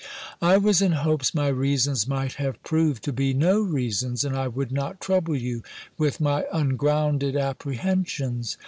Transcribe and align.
"I 0.41 0.57
was 0.57 0.81
in 0.81 0.93
hopes 0.93 1.35
my 1.35 1.49
reasons 1.49 2.07
might 2.07 2.33
have 2.41 2.63
proved 2.63 3.03
to 3.03 3.13
be 3.13 3.35
no 3.35 3.61
reasons; 3.61 4.25
and 4.25 4.35
I 4.35 4.47
would 4.47 4.71
not 4.71 4.99
trouble 4.99 5.35
you 5.35 5.61
with 5.95 6.19
my 6.19 6.43
ungrounded 6.51 7.35
apprehensions. 7.37 8.57